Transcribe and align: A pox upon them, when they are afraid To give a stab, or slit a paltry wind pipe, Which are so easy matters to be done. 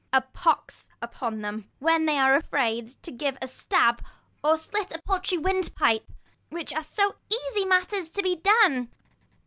A 0.11 0.21
pox 0.21 0.89
upon 0.99 1.41
them, 1.41 1.69
when 1.77 2.07
they 2.07 2.17
are 2.17 2.33
afraid 2.35 2.87
To 3.03 3.11
give 3.11 3.37
a 3.39 3.47
stab, 3.47 4.03
or 4.43 4.57
slit 4.57 4.91
a 4.91 4.99
paltry 5.03 5.37
wind 5.37 5.75
pipe, 5.75 6.11
Which 6.49 6.73
are 6.73 6.81
so 6.81 7.17
easy 7.31 7.65
matters 7.65 8.09
to 8.09 8.23
be 8.23 8.35
done. 8.35 8.89